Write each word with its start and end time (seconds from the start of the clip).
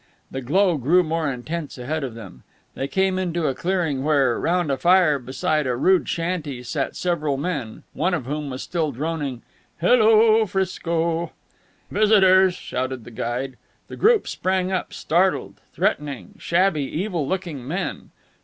The 0.31 0.41
glow 0.41 0.77
grew 0.77 1.03
more 1.03 1.31
intense 1.31 1.77
ahead 1.77 2.03
of 2.03 2.15
them. 2.15 2.41
They 2.73 2.87
came 2.87 3.19
into 3.19 3.45
a 3.45 3.53
clearing 3.53 4.03
where, 4.03 4.39
round 4.39 4.71
a 4.71 4.77
fire 4.77 5.19
beside 5.19 5.67
a 5.67 5.75
rude 5.75 6.09
shanty, 6.09 6.63
sat 6.63 6.95
several 6.95 7.37
men, 7.37 7.83
one 7.93 8.15
of 8.15 8.25
whom 8.25 8.49
was 8.49 8.63
still 8.63 8.91
droning 8.91 9.43
"Hello, 9.79 10.43
'Frisco!" 10.47 11.33
"Visitors!" 11.91 12.55
shouted 12.55 13.03
the 13.03 13.11
guide. 13.11 13.57
The 13.89 13.95
group 13.95 14.27
sprang 14.27 14.71
up, 14.71 14.91
startled, 14.91 15.61
threatening 15.71 16.33
shabby, 16.39 16.81
evil 16.85 17.27
looking 17.27 17.67
men. 17.67 18.09